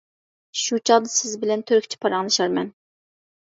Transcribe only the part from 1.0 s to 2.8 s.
سىز بىلەن تۈركچە پاراڭلىشارمەن.